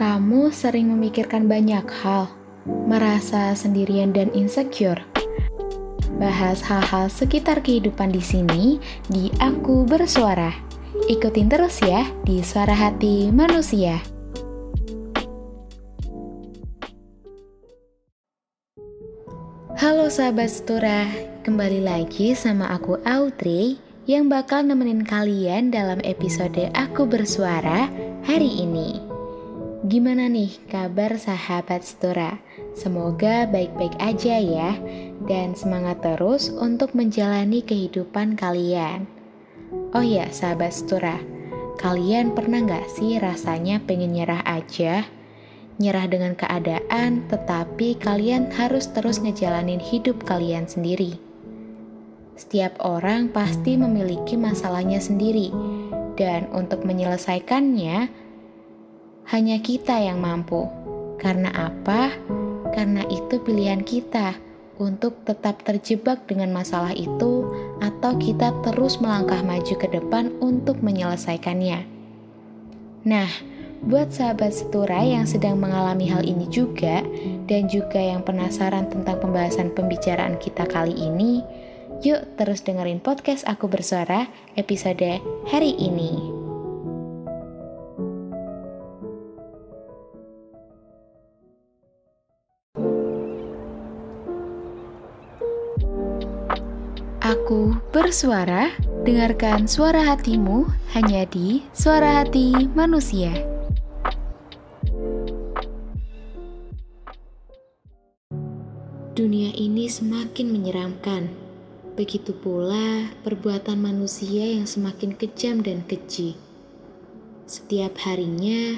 [0.00, 2.32] Kamu sering memikirkan banyak hal,
[2.64, 4.96] merasa sendirian dan insecure.
[6.16, 8.80] Bahas hal-hal sekitar kehidupan di sini
[9.12, 10.56] di Aku Bersuara.
[11.04, 14.00] Ikutin terus ya di Suara Hati Manusia.
[19.76, 21.12] Halo sahabat Setura,
[21.44, 23.76] kembali lagi sama aku Audrey
[24.08, 27.92] yang bakal nemenin kalian dalam episode Aku Bersuara
[28.24, 29.09] hari ini.
[29.80, 32.36] Gimana nih kabar sahabat Setura?
[32.76, 34.76] Semoga baik-baik aja ya
[35.24, 39.08] dan semangat terus untuk menjalani kehidupan kalian.
[39.96, 41.16] Oh ya sahabat Setura,
[41.80, 45.08] kalian pernah gak sih rasanya pengen nyerah aja?
[45.80, 51.16] Nyerah dengan keadaan, tetapi kalian harus terus ngejalanin hidup kalian sendiri.
[52.36, 55.48] Setiap orang pasti memiliki masalahnya sendiri,
[56.20, 58.28] dan untuk menyelesaikannya,
[59.30, 60.66] hanya kita yang mampu.
[61.16, 62.10] Karena apa?
[62.74, 64.34] Karena itu pilihan kita
[64.80, 67.46] untuk tetap terjebak dengan masalah itu,
[67.78, 71.84] atau kita terus melangkah maju ke depan untuk menyelesaikannya.
[73.04, 73.28] Nah,
[73.80, 77.00] Buat sahabat setura yang sedang mengalami hal ini juga,
[77.48, 81.40] dan juga yang penasaran tentang pembahasan pembicaraan kita kali ini,
[82.04, 84.28] yuk terus dengerin podcast Aku Bersuara
[84.60, 86.29] episode hari ini.
[97.30, 98.74] Aku bersuara,
[99.06, 100.66] dengarkan suara hatimu
[100.98, 103.30] hanya di Suara Hati Manusia.
[109.14, 111.30] Dunia ini semakin menyeramkan.
[111.94, 116.34] Begitu pula perbuatan manusia yang semakin kejam dan keji.
[117.46, 118.74] Setiap harinya,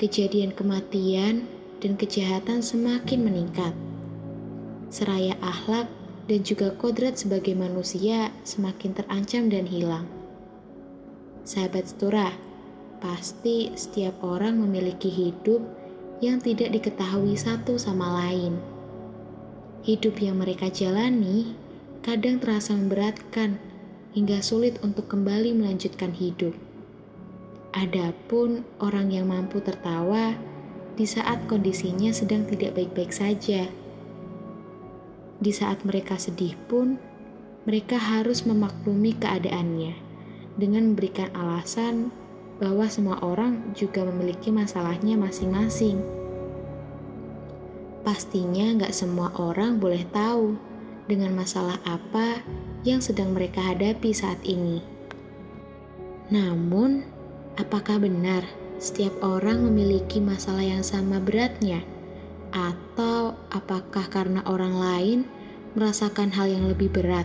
[0.00, 1.44] kejadian kematian
[1.84, 3.76] dan kejahatan semakin meningkat.
[4.88, 5.92] Seraya akhlak
[6.26, 10.06] dan juga kodrat sebagai manusia semakin terancam dan hilang.
[11.42, 12.30] Sahabat setura,
[13.02, 15.62] pasti setiap orang memiliki hidup
[16.22, 18.72] yang tidak diketahui satu sama lain
[19.82, 21.58] Hidup yang mereka jalani
[22.06, 23.58] kadang terasa memberatkan
[24.14, 26.54] hingga sulit untuk kembali melanjutkan hidup.
[27.74, 30.38] Adapun orang yang mampu tertawa
[30.94, 33.66] di saat kondisinya sedang tidak baik-baik saja.
[35.42, 37.02] Di saat mereka sedih pun,
[37.66, 39.98] mereka harus memaklumi keadaannya
[40.54, 42.14] dengan memberikan alasan
[42.62, 45.98] bahwa semua orang juga memiliki masalahnya masing-masing.
[48.06, 50.54] Pastinya nggak semua orang boleh tahu
[51.10, 52.38] dengan masalah apa
[52.86, 54.78] yang sedang mereka hadapi saat ini.
[56.30, 57.02] Namun,
[57.58, 58.46] apakah benar
[58.78, 61.82] setiap orang memiliki masalah yang sama beratnya?
[62.52, 65.18] Atau apakah karena orang lain
[65.72, 67.24] merasakan hal yang lebih berat?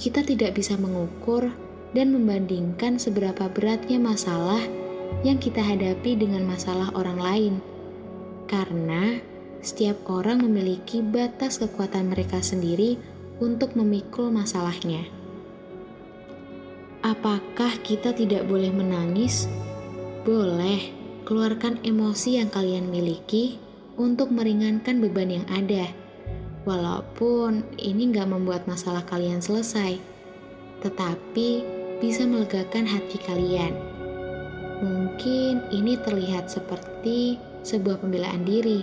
[0.00, 1.52] Kita tidak bisa mengukur
[1.92, 4.64] dan membandingkan seberapa beratnya masalah
[5.20, 7.54] yang kita hadapi dengan masalah orang lain.
[8.48, 9.20] Karena
[9.60, 12.96] setiap orang memiliki batas kekuatan mereka sendiri
[13.36, 15.04] untuk memikul masalahnya.
[17.04, 19.44] Apakah kita tidak boleh menangis?
[20.24, 20.92] Boleh,
[21.28, 23.60] keluarkan emosi yang kalian miliki
[24.00, 25.92] untuk meringankan beban yang ada.
[26.64, 30.00] Walaupun ini nggak membuat masalah kalian selesai,
[30.80, 31.48] tetapi
[32.00, 33.76] bisa melegakan hati kalian.
[34.80, 38.80] Mungkin ini terlihat seperti sebuah pembelaan diri,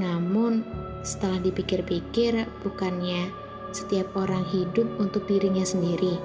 [0.00, 0.64] namun,
[1.04, 3.28] setelah dipikir-pikir, bukannya
[3.76, 6.16] setiap orang hidup untuk dirinya sendiri.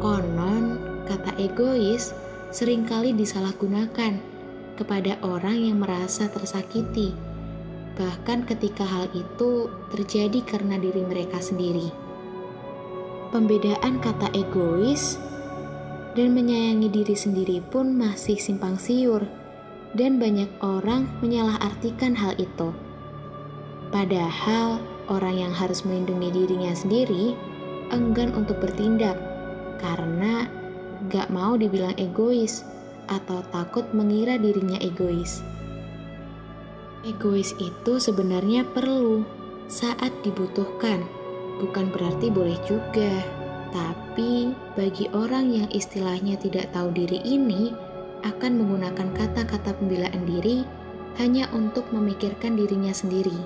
[0.00, 2.12] Konon, kata egois
[2.52, 4.33] sering kali disalahgunakan
[4.74, 7.14] kepada orang yang merasa tersakiti,
[7.94, 11.90] bahkan ketika hal itu terjadi karena diri mereka sendiri.
[13.30, 15.18] Pembedaan kata egois
[16.14, 19.26] dan menyayangi diri sendiri pun masih simpang siur
[19.94, 22.70] dan banyak orang menyalahartikan hal itu.
[23.90, 27.34] Padahal orang yang harus melindungi dirinya sendiri
[27.94, 29.14] enggan untuk bertindak
[29.78, 30.50] karena
[31.10, 32.66] gak mau dibilang egois
[33.06, 35.44] atau takut mengira dirinya egois.
[37.04, 39.24] Egois itu sebenarnya perlu
[39.68, 41.04] saat dibutuhkan,
[41.60, 43.12] bukan berarti boleh juga.
[43.74, 47.74] Tapi bagi orang yang istilahnya tidak tahu diri ini,
[48.24, 50.64] akan menggunakan kata-kata pembelaan diri
[51.20, 53.36] hanya untuk memikirkan dirinya sendiri.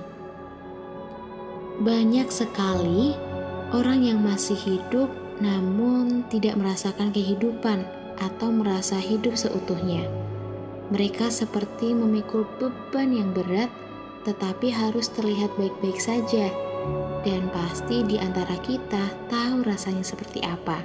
[1.83, 3.15] Banyak sekali
[3.75, 7.87] orang yang masih hidup namun tidak merasakan kehidupan
[8.19, 10.07] atau merasa hidup seutuhnya.
[10.89, 13.69] Mereka seperti memikul beban yang berat,
[14.25, 16.49] tetapi harus terlihat baik-baik saja.
[17.21, 20.81] Dan pasti di antara kita tahu rasanya seperti apa.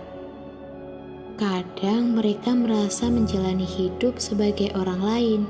[1.34, 5.40] Kadang mereka merasa menjalani hidup sebagai orang lain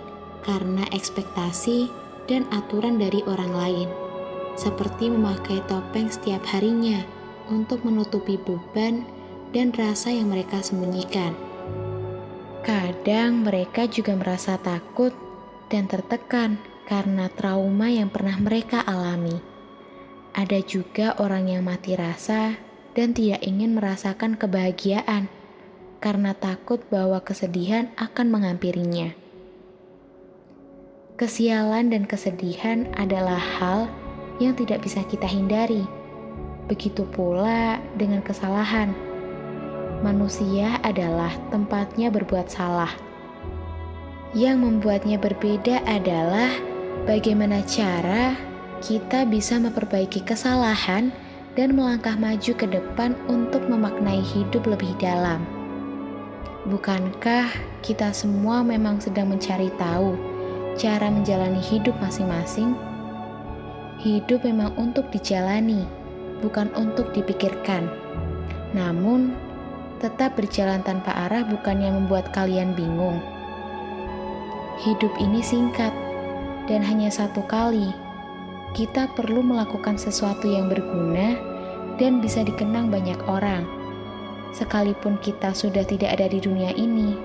[0.44, 1.92] karena ekspektasi
[2.24, 3.88] dan aturan dari orang lain,
[4.56, 7.04] seperti memakai topeng setiap harinya
[7.52, 9.04] untuk menutupi beban
[9.52, 11.36] dan rasa yang mereka sembunyikan.
[12.64, 15.12] Kadang mereka juga merasa takut
[15.68, 16.56] dan tertekan
[16.88, 19.36] karena trauma yang pernah mereka alami.
[20.32, 22.56] Ada juga orang yang mati rasa
[22.96, 25.28] dan tidak ingin merasakan kebahagiaan
[26.00, 29.12] karena takut bahwa kesedihan akan menghampirinya.
[31.20, 33.92] Kesialan dan kesedihan adalah hal
[34.40, 35.84] yang tidak bisa kita hindari.
[36.64, 39.13] Begitu pula dengan kesalahan.
[40.04, 42.92] Manusia adalah tempatnya berbuat salah.
[44.36, 46.52] Yang membuatnya berbeda adalah
[47.08, 48.36] bagaimana cara
[48.84, 51.08] kita bisa memperbaiki kesalahan
[51.56, 55.40] dan melangkah maju ke depan untuk memaknai hidup lebih dalam.
[56.68, 57.48] Bukankah
[57.80, 60.20] kita semua memang sedang mencari tahu
[60.76, 62.76] cara menjalani hidup masing-masing?
[64.04, 65.80] Hidup memang untuk dijalani,
[66.44, 67.88] bukan untuk dipikirkan.
[68.76, 69.53] Namun,
[69.98, 73.18] tetap berjalan tanpa arah bukannya membuat kalian bingung.
[74.82, 75.94] Hidup ini singkat
[76.66, 77.94] dan hanya satu kali.
[78.74, 81.38] Kita perlu melakukan sesuatu yang berguna
[81.98, 83.84] dan bisa dikenang banyak orang
[84.54, 87.18] sekalipun kita sudah tidak ada di dunia ini.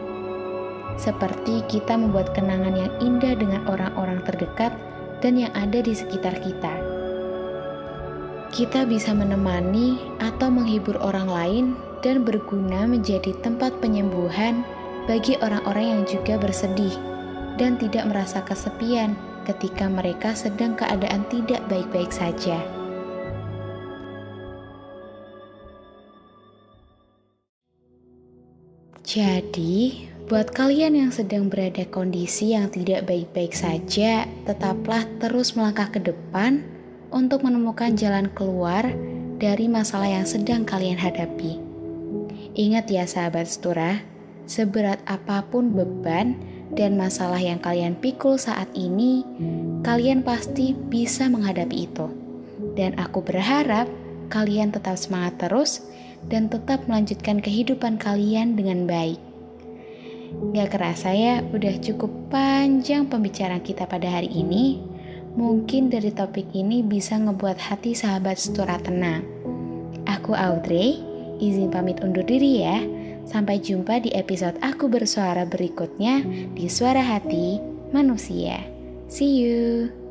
[0.97, 4.73] Seperti kita membuat kenangan yang indah dengan orang-orang terdekat
[5.23, 6.88] dan yang ada di sekitar kita.
[8.49, 11.65] Kita bisa menemani atau menghibur orang lain
[12.01, 14.65] dan berguna menjadi tempat penyembuhan
[15.05, 16.93] bagi orang-orang yang juga bersedih
[17.61, 19.13] dan tidak merasa kesepian
[19.45, 22.57] ketika mereka sedang keadaan tidak baik-baik saja.
[29.05, 35.97] Jadi, buat kalian yang sedang berada kondisi yang tidak baik-baik saja, tetaplah terus melangkah ke
[35.97, 36.78] depan
[37.09, 38.85] untuk menemukan jalan keluar
[39.39, 41.57] dari masalah yang sedang kalian hadapi.
[42.57, 44.03] Ingat ya sahabat setura,
[44.49, 46.35] seberat apa pun beban
[46.73, 49.25] dan masalah yang kalian pikul saat ini,
[49.81, 52.07] kalian pasti bisa menghadapi itu.
[52.75, 53.87] Dan aku berharap
[54.29, 55.87] kalian tetap semangat terus
[56.27, 59.17] dan tetap melanjutkan kehidupan kalian dengan baik.
[60.53, 64.88] Gak kerasa ya, udah cukup panjang pembicaraan kita pada hari ini.
[65.37, 69.21] Mungkin dari topik ini bisa ngebuat hati sahabat setura tenang.
[70.09, 70.97] Aku Audrey,
[71.37, 72.81] izin pamit undur diri ya.
[73.29, 76.25] Sampai jumpa di episode aku bersuara berikutnya
[76.57, 77.61] di Suara Hati
[77.93, 78.57] Manusia.
[79.05, 80.08] See you.